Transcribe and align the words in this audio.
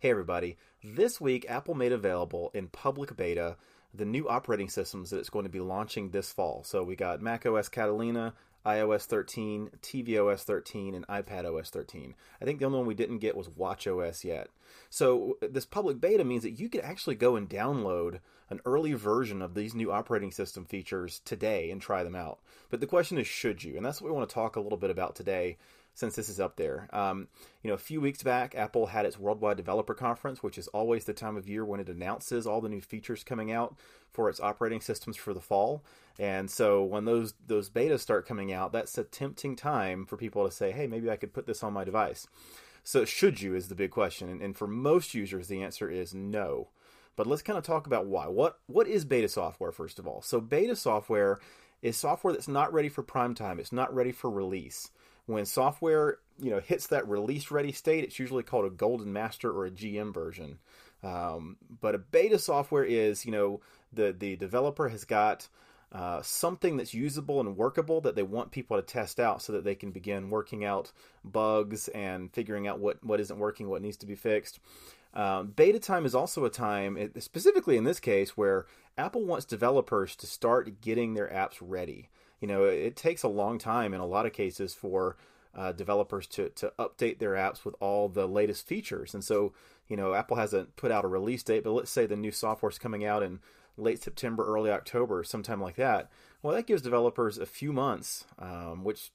Hey, 0.00 0.10
everybody. 0.10 0.56
This 0.84 1.20
week, 1.20 1.44
Apple 1.48 1.74
made 1.74 1.90
available 1.90 2.52
in 2.54 2.68
public 2.68 3.16
beta 3.16 3.56
the 3.92 4.04
new 4.04 4.28
operating 4.28 4.68
systems 4.68 5.10
that 5.10 5.18
it's 5.18 5.28
going 5.28 5.42
to 5.42 5.48
be 5.50 5.58
launching 5.58 6.10
this 6.10 6.30
fall. 6.30 6.62
So 6.62 6.84
we 6.84 6.94
got 6.94 7.20
macOS 7.20 7.68
Catalina, 7.68 8.34
iOS 8.64 9.06
13, 9.06 9.70
tvOS 9.82 10.42
13, 10.42 10.94
and 10.94 11.04
iPadOS 11.08 11.70
13. 11.70 12.14
I 12.40 12.44
think 12.44 12.60
the 12.60 12.66
only 12.66 12.78
one 12.78 12.86
we 12.86 12.94
didn't 12.94 13.18
get 13.18 13.36
was 13.36 13.48
watchOS 13.48 14.22
yet. 14.22 14.50
So 14.88 15.36
this 15.42 15.66
public 15.66 16.00
beta 16.00 16.22
means 16.22 16.44
that 16.44 16.60
you 16.60 16.68
could 16.68 16.82
actually 16.82 17.16
go 17.16 17.34
and 17.34 17.48
download 17.48 18.20
an 18.50 18.60
early 18.64 18.92
version 18.92 19.42
of 19.42 19.54
these 19.54 19.74
new 19.74 19.90
operating 19.90 20.30
system 20.30 20.64
features 20.64 21.20
today 21.24 21.72
and 21.72 21.82
try 21.82 22.04
them 22.04 22.14
out. 22.14 22.38
But 22.70 22.78
the 22.78 22.86
question 22.86 23.18
is, 23.18 23.26
should 23.26 23.64
you? 23.64 23.76
And 23.76 23.84
that's 23.84 24.00
what 24.00 24.12
we 24.12 24.16
want 24.16 24.28
to 24.28 24.34
talk 24.34 24.54
a 24.54 24.60
little 24.60 24.78
bit 24.78 24.90
about 24.90 25.16
today 25.16 25.56
since 25.98 26.14
this 26.14 26.28
is 26.28 26.38
up 26.38 26.54
there. 26.54 26.88
Um, 26.92 27.26
you 27.60 27.68
know, 27.68 27.74
a 27.74 27.78
few 27.78 28.00
weeks 28.00 28.22
back, 28.22 28.54
Apple 28.54 28.86
had 28.86 29.04
its 29.04 29.18
Worldwide 29.18 29.56
Developer 29.56 29.94
Conference, 29.94 30.44
which 30.44 30.56
is 30.56 30.68
always 30.68 31.04
the 31.04 31.12
time 31.12 31.36
of 31.36 31.48
year 31.48 31.64
when 31.64 31.80
it 31.80 31.88
announces 31.88 32.46
all 32.46 32.60
the 32.60 32.68
new 32.68 32.80
features 32.80 33.24
coming 33.24 33.50
out 33.50 33.76
for 34.12 34.30
its 34.30 34.38
operating 34.38 34.80
systems 34.80 35.16
for 35.16 35.34
the 35.34 35.40
fall. 35.40 35.84
And 36.16 36.48
so 36.48 36.84
when 36.84 37.04
those 37.04 37.34
those 37.44 37.68
betas 37.68 37.98
start 37.98 38.28
coming 38.28 38.52
out, 38.52 38.70
that's 38.70 38.96
a 38.96 39.02
tempting 39.02 39.56
time 39.56 40.06
for 40.06 40.16
people 40.16 40.44
to 40.44 40.54
say, 40.54 40.70
"Hey, 40.70 40.86
maybe 40.86 41.10
I 41.10 41.16
could 41.16 41.34
put 41.34 41.46
this 41.46 41.64
on 41.64 41.72
my 41.72 41.82
device." 41.82 42.28
So 42.84 43.04
should 43.04 43.40
you 43.40 43.56
is 43.56 43.66
the 43.66 43.74
big 43.74 43.90
question, 43.90 44.28
and, 44.28 44.40
and 44.40 44.56
for 44.56 44.68
most 44.68 45.14
users, 45.14 45.48
the 45.48 45.62
answer 45.62 45.90
is 45.90 46.14
no. 46.14 46.68
But 47.16 47.26
let's 47.26 47.42
kind 47.42 47.58
of 47.58 47.64
talk 47.64 47.88
about 47.88 48.06
why. 48.06 48.28
What 48.28 48.60
what 48.68 48.86
is 48.86 49.04
beta 49.04 49.28
software 49.28 49.72
first 49.72 49.98
of 49.98 50.06
all? 50.06 50.22
So 50.22 50.40
beta 50.40 50.76
software 50.76 51.40
is 51.82 51.96
software 51.96 52.32
that's 52.32 52.46
not 52.46 52.72
ready 52.72 52.88
for 52.88 53.02
prime 53.02 53.34
time. 53.34 53.58
It's 53.58 53.72
not 53.72 53.92
ready 53.92 54.12
for 54.12 54.30
release 54.30 54.92
when 55.28 55.44
software 55.44 56.18
you 56.40 56.50
know 56.50 56.60
hits 56.60 56.88
that 56.88 57.08
release 57.08 57.50
ready 57.50 57.72
state, 57.72 58.04
it's 58.04 58.18
usually 58.18 58.42
called 58.42 58.64
a 58.64 58.70
golden 58.70 59.12
master 59.12 59.50
or 59.50 59.66
a 59.66 59.70
GM 59.70 60.12
version. 60.12 60.58
Um, 61.02 61.56
but 61.80 61.94
a 61.94 61.98
beta 61.98 62.38
software 62.38 62.84
is 62.84 63.24
you 63.24 63.32
know 63.32 63.60
the 63.92 64.14
the 64.18 64.36
developer 64.36 64.88
has 64.88 65.04
got 65.04 65.48
uh, 65.92 66.20
something 66.22 66.76
that's 66.76 66.92
usable 66.92 67.40
and 67.40 67.56
workable 67.56 68.00
that 68.00 68.14
they 68.14 68.22
want 68.22 68.50
people 68.50 68.76
to 68.76 68.82
test 68.82 69.18
out 69.20 69.40
so 69.40 69.52
that 69.52 69.64
they 69.64 69.74
can 69.74 69.90
begin 69.90 70.30
working 70.30 70.64
out 70.64 70.92
bugs 71.24 71.88
and 71.88 72.32
figuring 72.32 72.68
out 72.68 72.78
what, 72.78 73.02
what 73.02 73.20
isn't 73.20 73.38
working, 73.38 73.68
what 73.70 73.80
needs 73.80 73.96
to 73.96 74.04
be 74.04 74.14
fixed. 74.14 74.60
Um, 75.14 75.48
beta 75.56 75.78
time 75.78 76.04
is 76.04 76.14
also 76.14 76.44
a 76.44 76.50
time, 76.50 77.10
specifically 77.18 77.78
in 77.78 77.84
this 77.84 78.00
case, 78.00 78.36
where 78.36 78.66
Apple 78.98 79.24
wants 79.24 79.46
developers 79.46 80.14
to 80.16 80.26
start 80.26 80.82
getting 80.82 81.14
their 81.14 81.28
apps 81.28 81.56
ready 81.62 82.10
you 82.40 82.48
know, 82.48 82.64
it 82.64 82.96
takes 82.96 83.22
a 83.22 83.28
long 83.28 83.58
time 83.58 83.94
in 83.94 84.00
a 84.00 84.06
lot 84.06 84.26
of 84.26 84.32
cases 84.32 84.74
for 84.74 85.16
uh, 85.54 85.72
developers 85.72 86.26
to, 86.28 86.50
to 86.50 86.72
update 86.78 87.18
their 87.18 87.32
apps 87.32 87.64
with 87.64 87.74
all 87.80 88.08
the 88.08 88.26
latest 88.26 88.66
features. 88.66 89.14
And 89.14 89.24
so, 89.24 89.52
you 89.88 89.96
know, 89.96 90.14
Apple 90.14 90.36
hasn't 90.36 90.76
put 90.76 90.92
out 90.92 91.04
a 91.04 91.08
release 91.08 91.42
date, 91.42 91.64
but 91.64 91.72
let's 91.72 91.90
say 91.90 92.06
the 92.06 92.16
new 92.16 92.30
software 92.30 92.70
is 92.70 92.78
coming 92.78 93.04
out 93.04 93.22
in 93.22 93.40
late 93.76 94.02
September, 94.02 94.44
early 94.46 94.70
October, 94.70 95.24
sometime 95.24 95.60
like 95.60 95.76
that. 95.76 96.10
Well, 96.42 96.54
that 96.54 96.66
gives 96.66 96.82
developers 96.82 97.38
a 97.38 97.46
few 97.46 97.72
months, 97.72 98.24
um, 98.38 98.84
which 98.84 99.10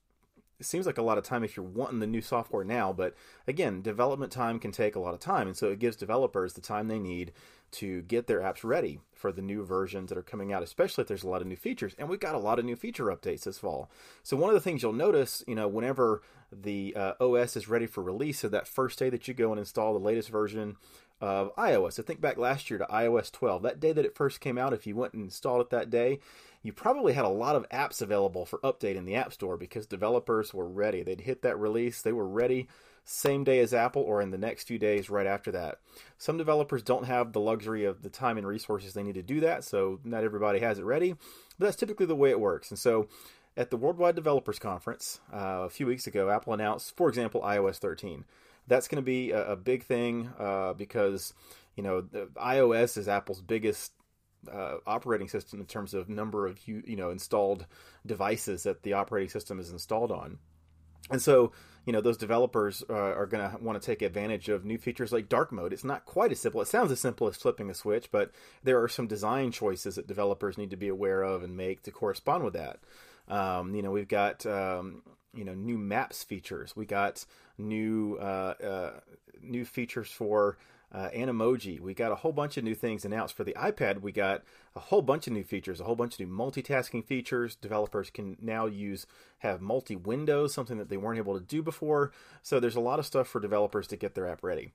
it 0.64 0.68
seems 0.68 0.86
like 0.86 0.98
a 0.98 1.04
lot 1.04 1.18
of 1.18 1.26
time 1.26 1.44
if 1.44 1.58
you're 1.58 1.66
wanting 1.66 2.00
the 2.00 2.08
new 2.08 2.22
software 2.22 2.64
now, 2.64 2.94
but 2.94 3.14
again, 3.46 3.82
development 3.82 4.32
time 4.32 4.60
can 4.60 4.72
take 4.72 4.96
a 4.96 5.00
lot 5.00 5.14
of 5.14 5.20
time, 5.20 5.46
and 5.46 5.58
so 5.58 5.70
it 5.70 5.80
gives 5.80 5.98
developers 5.98 6.54
the 6.54 6.62
time 6.62 6.88
they 6.88 7.00
need 7.00 7.34
to 7.72 8.02
get 8.04 8.28
their 8.28 8.40
apps 8.40 8.64
ready 8.64 9.02
for 9.14 9.34
the 9.34 9.42
new 9.42 9.66
versions 9.66 10.08
that 10.08 10.18
are 10.18 10.24
coming 10.24 10.54
out, 10.54 10.64
especially 10.64 11.02
if 11.02 11.10
there's 11.10 11.24
a 11.24 11.28
lot 11.28 11.42
of 11.42 11.48
new 11.48 11.58
features. 11.58 11.96
And 11.98 12.08
we've 12.08 12.20
got 12.20 12.34
a 12.34 12.40
lot 12.40 12.60
of 12.60 12.66
new 12.66 12.78
feature 12.78 13.08
updates 13.08 13.44
this 13.44 13.58
fall. 13.58 13.90
So 14.22 14.38
one 14.38 14.50
of 14.50 14.54
the 14.54 14.62
things 14.62 14.84
you'll 14.84 14.94
notice, 14.94 15.44
you 15.48 15.56
know, 15.56 15.68
whenever 15.68 16.22
the 16.50 16.96
uh, 16.96 17.14
OS 17.20 17.58
is 17.58 17.68
ready 17.68 17.88
for 17.88 18.02
release, 18.02 18.40
so 18.40 18.48
that 18.48 18.66
first 18.66 18.98
day 19.00 19.10
that 19.10 19.28
you 19.28 19.34
go 19.34 19.52
and 19.52 19.60
install 19.60 19.92
the 19.92 20.00
latest 20.00 20.30
version 20.30 20.78
of 21.22 21.56
iOS. 21.56 21.94
So 21.94 22.04
think 22.04 22.22
back 22.22 22.38
last 22.38 22.70
year 22.70 22.80
to 22.80 22.86
iOS 22.86 23.32
12. 23.32 23.64
That 23.64 23.80
day 23.80 23.92
that 23.92 24.06
it 24.06 24.16
first 24.16 24.42
came 24.42 24.58
out, 24.58 24.74
if 24.74 24.86
you 24.86 24.96
went 24.96 25.14
and 25.14 25.24
installed 25.24 25.62
it 25.62 25.70
that 25.70 25.90
day, 25.90 26.20
you 26.62 26.74
probably 26.74 27.14
had 27.14 27.26
a 27.26 27.30
lot 27.30 27.56
of 27.56 27.68
apps 27.70 28.02
available 28.02 28.46
for 28.46 28.60
update 28.60 28.96
in 28.96 29.06
the 29.06 29.16
App 29.16 29.34
Store 29.34 29.58
because 29.58 29.86
developers 29.86 30.54
were 30.54 30.68
ready. 30.68 31.04
They'd 31.04 31.22
hit 31.22 31.42
that 31.42 31.60
release, 31.60 32.02
they 32.02 32.14
were 32.14 32.28
ready 32.28 32.68
same 33.06 33.44
day 33.44 33.60
as 33.60 33.74
Apple 33.74 34.02
or 34.02 34.22
in 34.22 34.32
the 34.32 34.38
next 34.38 34.68
few 34.68 34.80
days 34.80 35.10
right 35.10 35.28
after 35.28 35.52
that. 35.52 35.80
Some 36.18 36.38
developers 36.38 36.84
don't 36.84 37.06
have 37.06 37.34
the 37.34 37.40
luxury 37.40 37.86
of 37.86 38.02
the 38.02 38.10
time 38.10 38.38
and 38.38 38.48
resources 38.48 38.94
they 38.94 39.04
need 39.04 39.16
to 39.16 39.24
do 39.24 39.42
that, 39.42 39.64
so 39.64 40.00
not 40.04 40.24
everybody 40.24 40.60
has 40.60 40.80
it 40.80 40.86
ready, 40.86 41.14
but 41.60 41.66
that's 41.66 41.78
typically 41.78 42.06
the 42.06 42.16
way 42.16 42.30
it 42.30 42.40
works. 42.40 42.70
And 42.70 42.80
so 42.80 43.08
at 43.58 43.70
the 43.70 43.78
Worldwide 43.78 44.16
Developers 44.16 44.60
Conference 44.60 45.20
uh, 45.34 45.64
a 45.66 45.70
few 45.70 45.86
weeks 45.86 46.08
ago, 46.08 46.30
Apple 46.30 46.54
announced, 46.54 46.96
for 46.96 47.10
example, 47.10 47.42
iOS 47.42 47.78
13 47.78 48.24
that's 48.68 48.88
going 48.88 49.02
to 49.02 49.06
be 49.06 49.32
a, 49.32 49.52
a, 49.52 49.56
big 49.56 49.84
thing 49.84 50.30
uh, 50.40 50.74
because 50.74 51.34
you 51.76 51.84
know 51.84 52.02
iOS 52.36 52.98
is 52.98 53.08
Apple's 53.08 53.42
biggest 53.42 53.94
uh, 54.52 54.76
operating 54.86 55.28
system 55.28 55.60
in 55.60 55.66
terms 55.66 55.94
of 55.94 56.10
number 56.10 56.48
of 56.48 56.60
you 56.66 56.96
know 56.96 57.10
installed 57.10 57.66
devices 58.06 58.64
that 58.64 58.84
the 58.84 58.94
operating 58.94 59.30
system 59.30 59.60
is 59.60 59.72
installed 59.72 60.12
on, 60.12 60.38
and 61.10 61.22
so 61.22 61.52
you 61.86 61.94
know 61.94 62.02
those 62.02 62.18
developers 62.18 62.84
uh, 62.90 62.94
are 62.94 63.26
going 63.26 63.50
to 63.50 63.58
want 63.64 63.82
to 63.82 63.86
take 63.86 64.02
advantage 64.02 64.50
of 64.50 64.66
new 64.66 64.78
features 64.78 65.12
like 65.12 65.30
dark 65.30 65.52
mode. 65.52 65.74
It's 65.74 65.84
not 65.84 66.06
quite 66.06 66.32
as 66.32 66.40
simple. 66.40 66.62
It 66.62 66.68
sounds 66.68 66.92
as 66.92 67.00
simple 67.00 67.28
as 67.28 67.36
flipping 67.36 67.70
a 67.70 67.74
switch, 67.74 68.12
but 68.12 68.32
there 68.64 68.82
are 68.82 68.88
some 68.88 69.08
design 69.08 69.52
choices 69.52 69.96
that 69.96 70.08
developers 70.08 70.58
need 70.58 70.72
to 70.72 70.78
be 70.78 70.88
aware 70.88 71.22
of 71.22 71.44
and 71.44 71.58
make 71.58 71.84
to 71.84 71.92
correspond 71.92 72.44
with 72.44 72.54
that. 72.54 72.80
Um, 73.28 73.74
you 73.76 73.82
know, 73.82 73.92
we've 73.92 74.08
got 74.08 74.46
um, 74.46 75.04
you 75.34 75.44
know 75.44 75.54
new 75.54 75.78
maps 75.78 76.24
features. 76.24 76.76
We 76.76 76.86
got 76.86 77.26
new 77.58 78.18
uh, 78.20 78.54
uh, 78.64 78.92
new 79.42 79.66
features 79.66 80.10
for 80.10 80.58
uh, 80.94 81.10
Animoji. 81.10 81.80
We 81.80 81.94
got 81.94 82.12
a 82.12 82.16
whole 82.16 82.32
bunch 82.32 82.58
of 82.58 82.64
new 82.64 82.76
things 82.76 83.04
announced 83.04 83.36
for 83.36 83.44
the 83.44 83.54
iPad. 83.54 84.02
We 84.02 84.12
got 84.12 84.44
a 84.76 84.80
whole 84.80 85.02
bunch 85.02 85.28
of 85.28 85.34
new 85.34 85.44
features, 85.44 85.80
a 85.80 85.84
whole 85.84 85.96
bunch 85.96 86.14
of 86.14 86.20
new 86.20 86.34
multitasking 86.34 87.06
features. 87.06 87.56
Developers 87.56 88.10
can 88.10 88.38
now 88.40 88.68
use 88.68 89.08
have 89.40 89.60
multi 89.60 89.96
windows, 89.96 90.54
something 90.54 90.78
that 90.78 90.90
they 90.90 90.98
weren't 90.98 91.18
able 91.18 91.38
to 91.38 91.46
do 91.46 91.64
before. 91.64 92.12
So 92.44 92.60
there's 92.60 92.76
a 92.76 92.82
lot 92.82 93.00
of 93.00 93.06
stuff 93.06 93.28
for 93.28 93.40
developers 93.40 93.88
to 93.88 93.98
get 93.98 94.14
their 94.14 94.28
app 94.28 94.44
ready. 94.44 94.72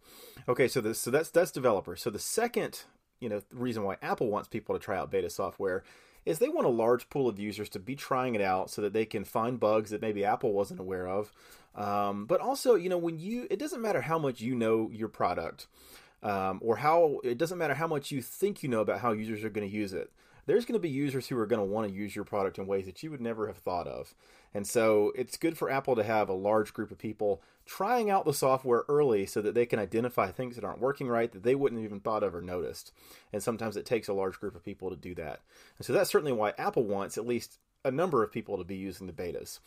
Okay, 0.48 0.68
so 0.68 0.80
this 0.80 0.98
so 0.98 1.10
that's 1.10 1.30
that's 1.30 1.52
developers. 1.52 2.02
So 2.02 2.10
the 2.10 2.18
second 2.18 2.82
you 3.20 3.28
know 3.28 3.42
reason 3.52 3.84
why 3.84 3.96
Apple 4.02 4.28
wants 4.28 4.48
people 4.48 4.74
to 4.74 4.80
try 4.80 4.96
out 4.96 5.10
beta 5.10 5.30
software 5.30 5.84
is 6.28 6.38
they 6.38 6.50
want 6.50 6.66
a 6.66 6.70
large 6.70 7.08
pool 7.08 7.26
of 7.26 7.38
users 7.38 7.70
to 7.70 7.78
be 7.78 7.96
trying 7.96 8.34
it 8.34 8.42
out 8.42 8.68
so 8.68 8.82
that 8.82 8.92
they 8.92 9.06
can 9.06 9.24
find 9.24 9.58
bugs 9.58 9.88
that 9.88 10.02
maybe 10.02 10.26
Apple 10.26 10.52
wasn't 10.52 10.78
aware 10.78 11.08
of. 11.08 11.32
Um, 11.74 12.26
but 12.26 12.42
also, 12.42 12.74
you 12.74 12.90
know, 12.90 12.98
when 12.98 13.18
you, 13.18 13.46
it 13.50 13.58
doesn't 13.58 13.80
matter 13.80 14.02
how 14.02 14.18
much 14.18 14.38
you 14.42 14.54
know 14.54 14.90
your 14.92 15.08
product 15.08 15.68
um, 16.22 16.60
or 16.62 16.76
how, 16.76 17.20
it 17.24 17.38
doesn't 17.38 17.56
matter 17.56 17.72
how 17.72 17.86
much 17.86 18.10
you 18.10 18.20
think 18.20 18.62
you 18.62 18.68
know 18.68 18.82
about 18.82 19.00
how 19.00 19.12
users 19.12 19.42
are 19.42 19.48
going 19.48 19.66
to 19.66 19.74
use 19.74 19.94
it 19.94 20.12
there's 20.48 20.64
going 20.64 20.74
to 20.74 20.80
be 20.80 20.88
users 20.88 21.28
who 21.28 21.38
are 21.38 21.46
going 21.46 21.60
to 21.60 21.72
want 21.72 21.86
to 21.86 21.94
use 21.94 22.16
your 22.16 22.24
product 22.24 22.58
in 22.58 22.66
ways 22.66 22.86
that 22.86 23.02
you 23.02 23.10
would 23.10 23.20
never 23.20 23.46
have 23.46 23.58
thought 23.58 23.86
of. 23.86 24.14
And 24.54 24.66
so 24.66 25.12
it's 25.14 25.36
good 25.36 25.58
for 25.58 25.70
Apple 25.70 25.94
to 25.94 26.02
have 26.02 26.28
a 26.28 26.34
large 26.34 26.72
group 26.72 26.90
of 26.90 26.98
people 26.98 27.42
trying 27.66 28.08
out 28.08 28.24
the 28.24 28.32
software 28.32 28.84
early 28.88 29.26
so 29.26 29.42
that 29.42 29.54
they 29.54 29.66
can 29.66 29.78
identify 29.78 30.30
things 30.30 30.54
that 30.54 30.64
aren't 30.64 30.80
working 30.80 31.06
right 31.06 31.30
that 31.32 31.42
they 31.42 31.54
wouldn't 31.54 31.80
have 31.82 31.86
even 31.86 32.00
thought 32.00 32.22
of 32.22 32.34
or 32.34 32.40
noticed. 32.40 32.92
And 33.30 33.42
sometimes 33.42 33.76
it 33.76 33.84
takes 33.84 34.08
a 34.08 34.14
large 34.14 34.40
group 34.40 34.56
of 34.56 34.64
people 34.64 34.88
to 34.88 34.96
do 34.96 35.14
that. 35.16 35.40
And 35.76 35.86
so 35.86 35.92
that's 35.92 36.10
certainly 36.10 36.32
why 36.32 36.54
Apple 36.56 36.84
wants 36.84 37.18
at 37.18 37.26
least 37.26 37.58
a 37.84 37.90
number 37.90 38.22
of 38.22 38.32
people 38.32 38.56
to 38.56 38.64
be 38.64 38.76
using 38.76 39.06
the 39.06 39.12
betas. 39.12 39.60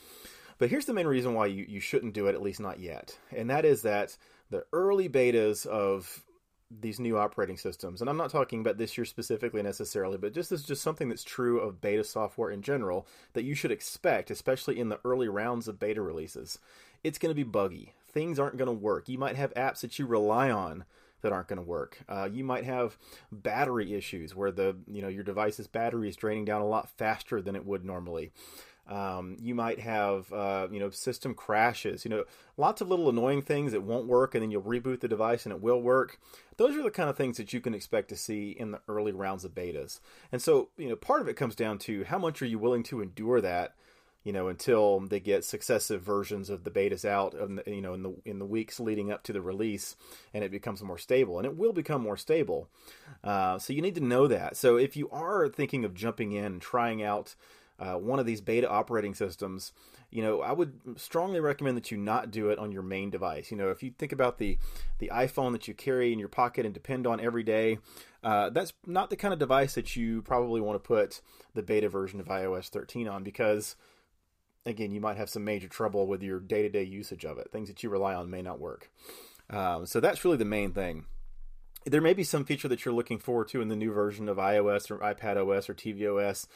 But 0.58 0.72
here's 0.72 0.86
the 0.86 0.94
main 0.94 1.08
reason 1.08 1.36
why 1.36 1.46
you, 1.46 1.64
you 1.68 1.80
shouldn't 1.80 2.16
do 2.16 2.26
it, 2.26 2.36
at 2.36 2.42
least 2.42 2.60
not 2.60 2.80
yet. 2.80 3.18
And 3.36 3.52
that 3.52 3.66
is 3.66 3.84
that 3.84 4.18
the 4.50 4.66
early 4.74 5.10
betas 5.10 5.68
of 5.68 6.24
these 6.80 7.00
new 7.00 7.18
operating 7.18 7.58
systems, 7.58 8.02
and 8.02 8.10
I'm 8.10 8.18
not 8.18 8.30
talking 8.30 8.62
about 8.62 8.78
this 8.78 8.98
year 8.98 9.06
specifically 9.06 9.62
necessarily, 9.62 10.18
but 10.18 10.34
just 10.34 10.52
as 10.52 10.64
just 10.64 10.82
something 10.82 11.10
that's 11.10 11.24
true 11.24 11.60
of 11.60 11.82
beta 11.82 12.04
software 12.04 12.52
in 12.52 12.62
general 12.62 13.06
that 13.34 13.44
you 13.44 13.56
should 13.56 13.72
expect, 13.72 14.32
especially 14.32 14.80
in 14.80 14.90
the 14.90 15.00
early 15.04 15.28
rounds 15.28 15.68
of 15.68 15.80
beta 15.80 16.02
releases. 16.02 16.60
It's 17.04 17.18
going 17.18 17.32
to 17.32 17.36
be 17.36 17.44
buggy. 17.44 17.94
Things 18.08 18.40
aren't 18.40 18.58
going 18.58 18.68
to 18.68 18.72
work. 18.72 19.10
You 19.10 19.18
might 19.18 19.36
have 19.36 19.54
apps 19.56 19.82
that 19.82 19.98
you 19.98 20.06
rely 20.06 20.52
on 20.52 20.86
that 21.22 21.32
aren't 21.32 21.48
going 21.48 21.58
to 21.58 21.64
work. 21.64 22.00
Uh, 22.08 22.30
you 22.32 22.44
might 22.44 22.66
have 22.66 22.98
battery 23.32 23.94
issues 23.94 24.36
where 24.36 24.52
the 24.52 24.76
you 24.88 25.02
know 25.02 25.08
your 25.08 25.24
device's 25.24 25.68
battery 25.68 26.10
is 26.10 26.16
draining 26.16 26.46
down 26.46 26.62
a 26.62 26.68
lot 26.68 26.90
faster 26.98 27.42
than 27.42 27.56
it 27.56 27.66
would 27.66 27.86
normally. 27.86 28.32
Um, 28.88 29.38
you 29.40 29.56
might 29.56 29.80
have 29.80 30.32
uh, 30.34 30.68
you 30.72 30.80
know 30.80 30.90
system 30.90 31.34
crashes. 31.34 32.04
You 32.04 32.12
know 32.12 32.24
lots 32.58 32.82
of 32.82 32.90
little 32.90 33.10
annoying 33.10 33.42
things 33.42 33.72
that 33.72 33.84
won't 33.84 34.08
work, 34.08 34.36
and 34.36 34.42
then 34.42 34.52
you'll 34.52 34.64
reboot 34.64 35.00
the 35.00 35.08
device 35.08 35.46
and 35.46 35.54
it 35.54 35.62
will 35.62 35.82
work. 35.82 36.20
Those 36.58 36.76
are 36.76 36.84
the 36.84 36.92
kind 36.92 37.10
of 37.10 37.18
things 37.18 37.38
that 37.38 37.54
you 37.54 37.62
can 37.62 37.74
expect 37.74 38.10
to 38.10 38.16
see 38.16 38.52
in 38.52 38.72
the 38.72 38.82
early 38.88 39.12
rounds 39.12 39.46
of 39.46 39.56
betas. 39.56 40.00
And 40.32 40.42
so 40.42 40.70
you 40.78 40.90
know 40.90 40.96
part 40.96 41.22
of 41.22 41.28
it 41.28 41.36
comes 41.36 41.56
down 41.56 41.78
to 41.80 42.04
how 42.04 42.18
much 42.18 42.42
are 42.42 42.48
you 42.48 42.60
willing 42.60 42.84
to 42.84 43.02
endure 43.02 43.42
that 43.42 43.76
you 44.24 44.32
know, 44.32 44.48
until 44.48 45.00
they 45.00 45.20
get 45.20 45.44
successive 45.44 46.02
versions 46.02 46.50
of 46.50 46.64
the 46.64 46.72
betas 46.72 47.06
out, 47.06 47.34
you 47.66 47.82
know, 47.82 47.94
in 47.94 48.04
the 48.04 48.14
in 48.26 48.40
the 48.40 48.46
weeks 48.46 48.80
leading 48.80 49.12
up 49.12 49.24
to 49.24 49.34
the 49.34 49.42
release, 49.42 49.96
and 50.34 50.44
it 50.44 50.52
becomes 50.52 50.84
more 50.84 50.98
stable, 50.98 51.38
and 51.38 51.46
it 51.46 51.58
will 51.58 51.74
become 51.74 52.02
more 52.02 52.18
stable. 52.18 52.70
Uh, 53.24 53.58
so 53.58 53.74
you 53.74 53.82
need 53.82 53.96
to 53.96 54.02
know 54.02 54.28
that. 54.28 54.56
So 54.58 54.78
if 54.78 54.96
you 54.96 55.10
are 55.10 55.50
thinking 55.50 55.86
of 55.86 55.96
jumping 55.96 56.32
in 56.34 56.46
and 56.46 56.62
trying 56.62 57.02
out 57.02 57.36
uh, 57.80 57.96
one 57.96 58.20
of 58.20 58.28
these 58.28 58.42
beta 58.42 58.70
operating 58.70 59.16
systems, 59.16 59.74
you 60.12 60.22
know, 60.22 60.42
I 60.42 60.52
would 60.52 60.74
strongly 60.98 61.40
recommend 61.40 61.78
that 61.78 61.90
you 61.90 61.98
not 61.98 62.30
do 62.30 62.50
it 62.50 62.60
on 62.60 62.72
your 62.72 62.84
main 62.84 63.10
device. 63.10 63.50
You 63.50 63.58
know, 63.58 63.70
if 63.70 63.82
you 63.82 63.92
think 63.98 64.12
about 64.12 64.38
the 64.38 64.60
the 65.00 65.10
iPhone 65.12 65.54
that 65.54 65.68
you 65.68 65.74
carry 65.74 66.14
in 66.14 66.20
your 66.20 66.28
pocket 66.28 66.66
and 66.66 66.76
depend 66.76 67.08
on 67.08 67.20
every 67.20 67.44
day, 67.44 67.80
uh, 68.24 68.52
that's 68.52 68.74
not 68.86 69.10
the 69.10 69.16
kind 69.16 69.34
of 69.34 69.40
device 69.40 69.74
that 69.74 69.96
you 69.96 70.22
probably 70.22 70.62
want 70.62 70.76
to 70.76 70.88
put 70.88 71.22
the 71.56 71.64
beta 71.64 71.90
version 71.90 72.20
of 72.20 72.28
iOS 72.28 72.70
13 72.70 73.08
on 73.08 73.24
because 73.24 73.76
again, 74.66 74.92
you 74.92 75.02
might 75.02 75.18
have 75.18 75.30
some 75.30 75.44
major 75.44 75.68
trouble 75.68 76.08
with 76.08 76.22
your 76.22 76.40
day 76.40 76.62
to 76.62 76.70
day 76.70 76.84
usage 76.84 77.26
of 77.26 77.38
it. 77.38 77.52
Things 77.52 77.68
that 77.68 77.84
you 77.84 77.90
rely 77.90 78.14
on 78.14 78.30
may 78.30 78.42
not 78.42 78.60
work. 78.60 78.90
Um, 79.50 79.86
so 79.86 80.00
that's 80.00 80.24
really 80.24 80.38
the 80.38 80.46
main 80.46 80.72
thing. 80.72 81.06
There 81.86 82.02
may 82.02 82.14
be 82.14 82.24
some 82.24 82.46
feature 82.46 82.68
that 82.68 82.86
you're 82.86 82.94
looking 82.94 83.20
forward 83.20 83.48
to 83.50 83.62
in 83.62 83.68
the 83.68 83.76
new 83.76 83.92
version 83.92 84.30
of 84.30 84.38
iOS 84.38 84.92
or 84.92 85.00
iPad 85.00 85.38
OS 85.38 85.70
or 85.70 85.74
tvOS 85.74 86.48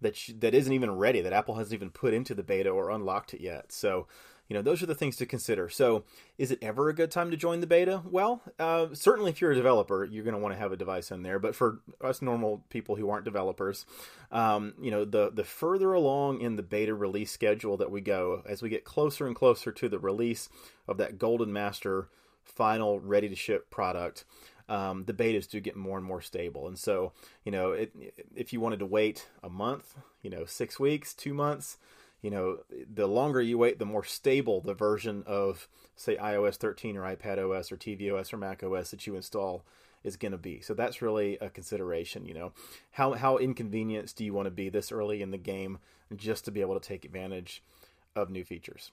that 0.00 0.16
that 0.40 0.54
isn't 0.54 0.72
even 0.72 0.96
ready, 0.96 1.20
that 1.22 1.32
Apple 1.32 1.54
hasn't 1.54 1.74
even 1.74 1.90
put 1.90 2.14
into 2.14 2.34
the 2.34 2.42
beta 2.42 2.68
or 2.68 2.90
unlocked 2.90 3.34
it 3.34 3.40
yet. 3.40 3.72
So, 3.72 4.06
you 4.48 4.54
know, 4.54 4.62
those 4.62 4.82
are 4.82 4.86
the 4.86 4.94
things 4.94 5.16
to 5.16 5.26
consider. 5.26 5.68
So, 5.68 6.04
is 6.36 6.50
it 6.50 6.58
ever 6.60 6.88
a 6.88 6.94
good 6.94 7.10
time 7.10 7.30
to 7.30 7.36
join 7.36 7.60
the 7.60 7.66
beta? 7.66 8.02
Well, 8.04 8.42
uh, 8.58 8.88
certainly 8.92 9.30
if 9.30 9.40
you're 9.40 9.52
a 9.52 9.56
developer, 9.56 10.04
you're 10.04 10.24
going 10.24 10.34
to 10.34 10.40
want 10.40 10.54
to 10.54 10.58
have 10.58 10.72
a 10.72 10.76
device 10.76 11.10
in 11.10 11.22
there. 11.22 11.38
But 11.38 11.54
for 11.54 11.80
us 12.00 12.20
normal 12.20 12.64
people 12.68 12.96
who 12.96 13.08
aren't 13.08 13.24
developers, 13.24 13.86
um, 14.30 14.74
you 14.80 14.90
know, 14.90 15.04
the 15.04 15.30
the 15.30 15.44
further 15.44 15.92
along 15.92 16.40
in 16.40 16.56
the 16.56 16.62
beta 16.62 16.94
release 16.94 17.30
schedule 17.30 17.76
that 17.78 17.90
we 17.90 18.00
go, 18.00 18.42
as 18.46 18.62
we 18.62 18.68
get 18.68 18.84
closer 18.84 19.26
and 19.26 19.34
closer 19.34 19.72
to 19.72 19.88
the 19.88 19.98
release 19.98 20.48
of 20.86 20.98
that 20.98 21.18
Golden 21.18 21.52
Master 21.52 22.08
final 22.42 23.00
ready 23.00 23.28
to 23.30 23.36
ship 23.36 23.70
product, 23.70 24.24
um, 24.68 25.04
the 25.04 25.14
betas 25.14 25.48
do 25.48 25.60
get 25.60 25.76
more 25.76 25.96
and 25.96 26.06
more 26.06 26.20
stable. 26.20 26.68
And 26.68 26.78
so, 26.78 27.12
you 27.44 27.52
know, 27.52 27.72
it, 27.72 27.92
if 28.34 28.52
you 28.52 28.60
wanted 28.60 28.78
to 28.80 28.86
wait 28.86 29.28
a 29.42 29.48
month, 29.48 29.94
you 30.22 30.30
know, 30.30 30.44
six 30.44 30.78
weeks, 30.78 31.14
two 31.14 31.34
months, 31.34 31.78
you 32.24 32.30
know, 32.30 32.60
the 32.90 33.06
longer 33.06 33.42
you 33.42 33.58
wait, 33.58 33.78
the 33.78 33.84
more 33.84 34.02
stable 34.02 34.62
the 34.62 34.72
version 34.72 35.24
of, 35.26 35.68
say, 35.94 36.16
iOS 36.16 36.54
13 36.54 36.96
or 36.96 37.02
iPad 37.02 37.36
OS 37.36 37.70
or 37.70 37.76
tvOS 37.76 38.32
or 38.32 38.38
Mac 38.38 38.64
OS 38.64 38.92
that 38.92 39.06
you 39.06 39.14
install 39.14 39.62
is 40.02 40.16
going 40.16 40.32
to 40.32 40.38
be. 40.38 40.62
So 40.62 40.72
that's 40.72 41.02
really 41.02 41.36
a 41.42 41.50
consideration. 41.50 42.24
You 42.24 42.32
know, 42.32 42.52
how 42.92 43.12
how 43.12 43.36
inconvenienced 43.36 44.16
do 44.16 44.24
you 44.24 44.32
want 44.32 44.46
to 44.46 44.50
be 44.50 44.70
this 44.70 44.90
early 44.90 45.20
in 45.20 45.32
the 45.32 45.36
game 45.36 45.80
just 46.16 46.46
to 46.46 46.50
be 46.50 46.62
able 46.62 46.80
to 46.80 46.88
take 46.88 47.04
advantage 47.04 47.62
of 48.16 48.30
new 48.30 48.42
features? 48.42 48.90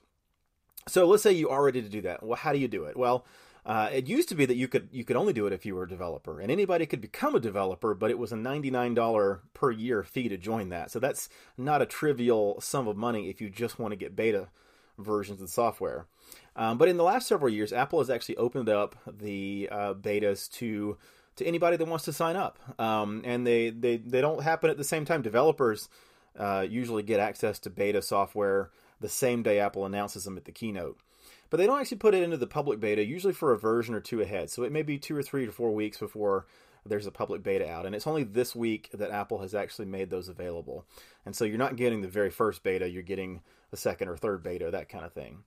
So 0.86 1.06
let's 1.06 1.22
say 1.22 1.32
you 1.32 1.48
are 1.48 1.64
ready 1.64 1.80
to 1.80 1.88
do 1.88 2.02
that. 2.02 2.22
Well, 2.22 2.36
how 2.36 2.52
do 2.52 2.58
you 2.58 2.68
do 2.68 2.84
it? 2.84 2.98
Well, 2.98 3.24
uh, 3.64 3.88
it 3.92 4.08
used 4.08 4.28
to 4.28 4.34
be 4.34 4.44
that 4.44 4.56
you 4.56 4.66
could 4.66 4.88
you 4.90 5.04
could 5.04 5.16
only 5.16 5.32
do 5.32 5.46
it 5.46 5.52
if 5.52 5.64
you 5.64 5.74
were 5.74 5.84
a 5.84 5.88
developer, 5.88 6.40
and 6.40 6.50
anybody 6.50 6.84
could 6.84 7.00
become 7.00 7.34
a 7.34 7.40
developer, 7.40 7.94
but 7.94 8.10
it 8.10 8.18
was 8.18 8.32
a 8.32 8.36
ninety 8.36 8.70
nine 8.70 8.94
dollar 8.94 9.42
per 9.54 9.70
year 9.70 10.02
fee 10.02 10.28
to 10.28 10.36
join 10.36 10.70
that. 10.70 10.90
So 10.90 10.98
that's 10.98 11.28
not 11.56 11.82
a 11.82 11.86
trivial 11.86 12.60
sum 12.60 12.88
of 12.88 12.96
money 12.96 13.28
if 13.28 13.40
you 13.40 13.48
just 13.48 13.78
want 13.78 13.92
to 13.92 13.96
get 13.96 14.16
beta 14.16 14.48
versions 14.98 15.40
of 15.40 15.46
the 15.46 15.52
software. 15.52 16.06
Um, 16.56 16.76
but 16.76 16.88
in 16.88 16.96
the 16.96 17.04
last 17.04 17.28
several 17.28 17.52
years, 17.52 17.72
Apple 17.72 18.00
has 18.00 18.10
actually 18.10 18.36
opened 18.36 18.68
up 18.68 18.96
the 19.06 19.68
uh, 19.70 19.94
betas 19.94 20.50
to 20.54 20.98
to 21.36 21.46
anybody 21.46 21.76
that 21.76 21.86
wants 21.86 22.04
to 22.06 22.12
sign 22.12 22.36
up, 22.36 22.58
um, 22.80 23.22
and 23.24 23.46
they, 23.46 23.70
they 23.70 23.96
they 23.96 24.20
don't 24.20 24.42
happen 24.42 24.70
at 24.70 24.76
the 24.76 24.84
same 24.84 25.04
time. 25.04 25.22
Developers 25.22 25.88
uh, 26.36 26.66
usually 26.68 27.04
get 27.04 27.20
access 27.20 27.60
to 27.60 27.70
beta 27.70 28.02
software 28.02 28.70
the 29.00 29.08
same 29.08 29.42
day 29.42 29.60
Apple 29.60 29.86
announces 29.86 30.24
them 30.24 30.36
at 30.36 30.44
the 30.44 30.52
keynote 30.52 30.98
but 31.52 31.58
they 31.58 31.66
don't 31.66 31.78
actually 31.78 31.98
put 31.98 32.14
it 32.14 32.22
into 32.22 32.38
the 32.38 32.46
public 32.46 32.80
beta, 32.80 33.04
usually 33.04 33.34
for 33.34 33.52
a 33.52 33.58
version 33.58 33.94
or 33.94 34.00
two 34.00 34.22
ahead. 34.22 34.48
So 34.48 34.62
it 34.62 34.72
may 34.72 34.80
be 34.80 34.96
two 34.96 35.14
or 35.14 35.22
three 35.22 35.44
to 35.44 35.52
four 35.52 35.70
weeks 35.70 35.98
before 35.98 36.46
there's 36.86 37.06
a 37.06 37.10
public 37.10 37.42
beta 37.42 37.70
out. 37.70 37.84
And 37.84 37.94
it's 37.94 38.06
only 38.06 38.24
this 38.24 38.56
week 38.56 38.88
that 38.94 39.10
Apple 39.10 39.40
has 39.40 39.54
actually 39.54 39.84
made 39.84 40.08
those 40.08 40.30
available. 40.30 40.86
And 41.26 41.36
so 41.36 41.44
you're 41.44 41.58
not 41.58 41.76
getting 41.76 42.00
the 42.00 42.08
very 42.08 42.30
first 42.30 42.62
beta, 42.62 42.88
you're 42.88 43.02
getting 43.02 43.42
the 43.70 43.76
second 43.76 44.08
or 44.08 44.16
third 44.16 44.42
beta, 44.42 44.70
that 44.70 44.88
kind 44.88 45.04
of 45.04 45.12
thing. 45.12 45.44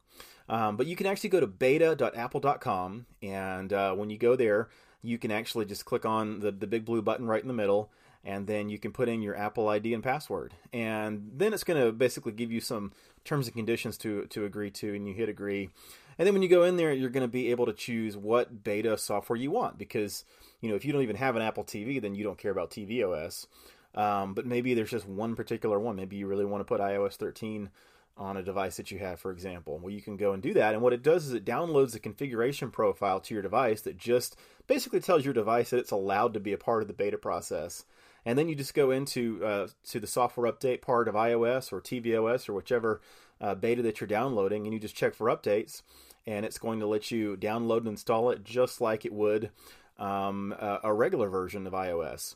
Um, 0.47 0.77
but 0.77 0.85
you 0.85 0.95
can 0.95 1.07
actually 1.07 1.31
go 1.31 1.39
to 1.39 1.47
beta.apple.com, 1.47 3.07
and 3.23 3.73
uh, 3.73 3.95
when 3.95 4.11
you 4.11 4.19
go 4.19 4.35
there, 4.35 4.69
you 5.01 5.17
can 5.17 5.31
actually 5.31 5.65
just 5.65 5.85
click 5.85 6.05
on 6.05 6.39
the, 6.39 6.51
the 6.51 6.67
big 6.67 6.85
blue 6.85 7.01
button 7.01 7.25
right 7.25 7.41
in 7.41 7.47
the 7.47 7.53
middle, 7.55 7.91
and 8.25 8.47
then 8.47 8.69
you 8.69 8.79
can 8.79 8.91
put 8.91 9.07
in 9.07 9.21
your 9.21 9.37
Apple 9.37 9.69
ID 9.69 9.93
and 9.93 10.03
password. 10.03 10.53
And 10.73 11.31
then 11.35 11.53
it's 11.53 11.63
going 11.63 11.81
to 11.81 11.91
basically 11.91 12.31
give 12.31 12.51
you 12.51 12.59
some 12.59 12.91
terms 13.23 13.45
and 13.45 13.55
conditions 13.55 13.97
to, 13.99 14.25
to 14.25 14.45
agree 14.45 14.71
to, 14.71 14.95
and 14.95 15.07
you 15.07 15.13
hit 15.13 15.29
agree. 15.29 15.69
And 16.17 16.25
then 16.25 16.33
when 16.33 16.41
you 16.41 16.49
go 16.49 16.63
in 16.63 16.75
there, 16.75 16.91
you're 16.91 17.09
going 17.09 17.21
to 17.21 17.31
be 17.31 17.51
able 17.51 17.67
to 17.67 17.73
choose 17.73 18.17
what 18.17 18.63
beta 18.63 18.97
software 18.97 19.37
you 19.37 19.51
want 19.51 19.77
because, 19.77 20.25
you 20.59 20.69
know, 20.69 20.75
if 20.75 20.83
you 20.83 20.91
don't 20.91 21.03
even 21.03 21.17
have 21.17 21.35
an 21.35 21.43
Apple 21.43 21.63
TV, 21.63 22.01
then 22.01 22.15
you 22.15 22.23
don't 22.23 22.37
care 22.37 22.51
about 22.51 22.71
tvOS. 22.71 23.45
Um, 23.93 24.33
but 24.33 24.45
maybe 24.45 24.73
there's 24.73 24.91
just 24.91 25.07
one 25.07 25.35
particular 25.35 25.79
one. 25.79 25.95
Maybe 25.95 26.15
you 26.15 26.27
really 26.27 26.45
want 26.45 26.61
to 26.61 26.65
put 26.65 26.81
iOS 26.81 27.15
13 27.15 27.69
on 28.17 28.37
a 28.37 28.43
device 28.43 28.77
that 28.77 28.91
you 28.91 28.97
have, 28.99 29.19
for 29.19 29.31
example. 29.31 29.77
Well, 29.77 29.91
you 29.91 30.01
can 30.01 30.17
go 30.17 30.31
and 30.31 30.41
do 30.41 30.53
that. 30.53 30.73
And 30.73 30.81
what 30.81 30.93
it 30.93 31.03
does 31.03 31.27
is 31.27 31.33
it 31.33 31.45
downloads 31.45 31.95
a 31.95 31.99
configuration 31.99 32.71
profile 32.71 33.19
to 33.19 33.33
your 33.33 33.43
device 33.43 33.81
that 33.81 33.97
just 33.97 34.35
basically 34.67 35.01
tells 35.01 35.25
your 35.25 35.33
device 35.33 35.69
that 35.69 35.79
it's 35.79 35.91
allowed 35.91 36.33
to 36.33 36.39
be 36.39 36.53
a 36.53 36.57
part 36.57 36.81
of 36.81 36.87
the 36.87 36.93
beta 36.93 37.17
process 37.17 37.85
and 38.25 38.37
then 38.37 38.49
you 38.49 38.55
just 38.55 38.73
go 38.73 38.91
into 38.91 39.43
uh, 39.45 39.67
to 39.89 39.99
the 39.99 40.07
software 40.07 40.51
update 40.51 40.81
part 40.81 41.07
of 41.07 41.15
iOS 41.15 41.71
or 41.71 41.79
tvOS 41.79 42.49
or 42.49 42.53
whichever 42.53 43.01
uh, 43.39 43.55
beta 43.55 43.81
that 43.81 43.99
you're 43.99 44.07
downloading, 44.07 44.65
and 44.65 44.73
you 44.73 44.79
just 44.79 44.95
check 44.95 45.13
for 45.13 45.27
updates, 45.27 45.81
and 46.25 46.45
it's 46.45 46.57
going 46.57 46.79
to 46.79 46.87
let 46.87 47.11
you 47.11 47.37
download 47.37 47.79
and 47.79 47.89
install 47.89 48.29
it 48.31 48.43
just 48.43 48.81
like 48.81 49.05
it 49.05 49.13
would 49.13 49.51
um, 49.97 50.53
a, 50.59 50.79
a 50.85 50.93
regular 50.93 51.29
version 51.29 51.67
of 51.67 51.73
iOS. 51.73 52.35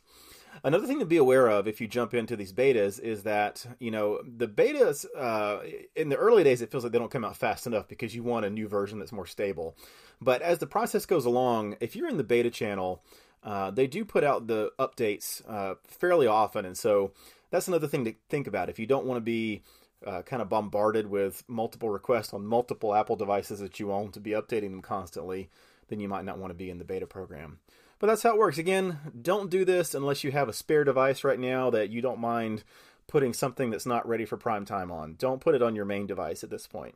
Another 0.63 0.87
thing 0.87 0.99
to 0.99 1.05
be 1.05 1.17
aware 1.17 1.47
of 1.47 1.67
if 1.67 1.79
you 1.79 1.87
jump 1.87 2.13
into 2.13 2.35
these 2.35 2.51
betas 2.51 2.99
is 2.99 3.23
that 3.23 3.65
you 3.79 3.91
know 3.91 4.19
the 4.25 4.47
betas 4.47 5.05
uh, 5.15 5.59
in 5.95 6.09
the 6.09 6.15
early 6.15 6.43
days 6.43 6.61
it 6.61 6.71
feels 6.71 6.83
like 6.83 6.91
they 6.91 6.99
don't 6.99 7.11
come 7.11 7.23
out 7.23 7.37
fast 7.37 7.67
enough 7.67 7.87
because 7.87 8.15
you 8.15 8.23
want 8.23 8.45
a 8.45 8.49
new 8.49 8.67
version 8.67 8.99
that's 8.99 9.11
more 9.11 9.27
stable. 9.27 9.75
But 10.19 10.41
as 10.41 10.57
the 10.57 10.67
process 10.67 11.05
goes 11.05 11.25
along, 11.25 11.77
if 11.79 11.95
you're 11.95 12.09
in 12.09 12.17
the 12.17 12.23
beta 12.23 12.49
channel, 12.49 13.03
uh, 13.43 13.71
they 13.71 13.87
do 13.87 14.03
put 14.03 14.23
out 14.23 14.47
the 14.47 14.71
updates 14.79 15.41
uh, 15.49 15.75
fairly 15.87 16.27
often, 16.27 16.65
and 16.65 16.77
so 16.77 17.11
that's 17.51 17.67
another 17.67 17.87
thing 17.87 18.05
to 18.05 18.13
think 18.29 18.47
about. 18.47 18.69
If 18.69 18.79
you 18.79 18.85
don't 18.85 19.05
want 19.05 19.17
to 19.17 19.21
be 19.21 19.63
uh, 20.05 20.21
kind 20.23 20.41
of 20.41 20.49
bombarded 20.49 21.07
with 21.07 21.43
multiple 21.47 21.89
requests 21.89 22.33
on 22.33 22.45
multiple 22.45 22.93
Apple 22.93 23.15
devices 23.15 23.59
that 23.59 23.79
you 23.79 23.91
own 23.91 24.11
to 24.11 24.19
be 24.19 24.31
updating 24.31 24.71
them 24.71 24.81
constantly, 24.81 25.49
then 25.87 25.99
you 25.99 26.07
might 26.07 26.25
not 26.25 26.37
want 26.37 26.51
to 26.51 26.57
be 26.57 26.69
in 26.69 26.77
the 26.77 26.85
beta 26.85 27.07
program. 27.07 27.59
But 27.99 28.07
that's 28.07 28.23
how 28.23 28.31
it 28.31 28.37
works. 28.37 28.57
Again, 28.57 28.99
don't 29.21 29.49
do 29.49 29.65
this 29.65 29.93
unless 29.93 30.23
you 30.23 30.31
have 30.31 30.47
a 30.47 30.53
spare 30.53 30.85
device 30.85 31.23
right 31.23 31.39
now 31.39 31.69
that 31.69 31.89
you 31.89 32.01
don't 32.01 32.19
mind 32.19 32.63
putting 33.07 33.33
something 33.33 33.71
that's 33.71 33.85
not 33.85 34.07
ready 34.07 34.23
for 34.23 34.37
prime 34.37 34.65
time 34.65 34.91
on. 34.91 35.15
Don't 35.17 35.41
put 35.41 35.55
it 35.55 35.61
on 35.61 35.75
your 35.75 35.85
main 35.85 36.07
device 36.07 36.43
at 36.43 36.49
this 36.49 36.67
point 36.67 36.95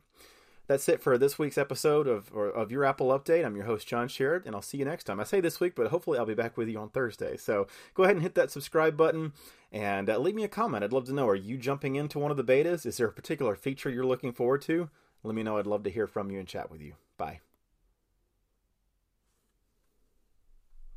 that's 0.66 0.88
it 0.88 1.02
for 1.02 1.18
this 1.18 1.38
week's 1.38 1.58
episode 1.58 2.06
of 2.06 2.32
of 2.32 2.72
your 2.72 2.84
Apple 2.84 3.08
Update. 3.08 3.44
I'm 3.44 3.56
your 3.56 3.66
host 3.66 3.86
John 3.86 4.08
Sherrod, 4.08 4.46
and 4.46 4.54
I'll 4.54 4.62
see 4.62 4.78
you 4.78 4.84
next 4.84 5.04
time. 5.04 5.20
I 5.20 5.24
say 5.24 5.40
this 5.40 5.60
week, 5.60 5.74
but 5.74 5.88
hopefully 5.88 6.18
I'll 6.18 6.26
be 6.26 6.34
back 6.34 6.56
with 6.56 6.68
you 6.68 6.78
on 6.78 6.88
Thursday. 6.88 7.36
So 7.36 7.66
go 7.94 8.04
ahead 8.04 8.16
and 8.16 8.22
hit 8.22 8.34
that 8.34 8.50
subscribe 8.50 8.96
button 8.96 9.32
and 9.72 10.08
uh, 10.08 10.18
leave 10.18 10.34
me 10.34 10.44
a 10.44 10.48
comment. 10.48 10.84
I'd 10.84 10.92
love 10.92 11.06
to 11.06 11.12
know: 11.12 11.28
Are 11.28 11.34
you 11.34 11.56
jumping 11.56 11.96
into 11.96 12.18
one 12.18 12.30
of 12.30 12.36
the 12.36 12.44
betas? 12.44 12.86
Is 12.86 12.96
there 12.96 13.08
a 13.08 13.12
particular 13.12 13.56
feature 13.56 13.90
you're 13.90 14.06
looking 14.06 14.32
forward 14.32 14.62
to? 14.62 14.88
Let 15.22 15.34
me 15.34 15.42
know. 15.42 15.58
I'd 15.58 15.66
love 15.66 15.82
to 15.84 15.90
hear 15.90 16.06
from 16.06 16.30
you 16.30 16.38
and 16.38 16.48
chat 16.48 16.70
with 16.70 16.80
you. 16.80 16.94
Bye. 17.16 17.40